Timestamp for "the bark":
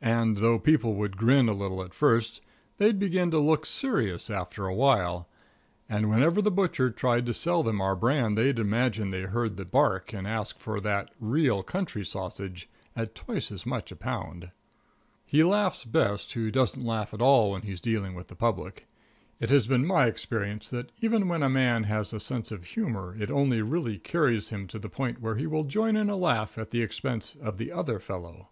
9.56-10.12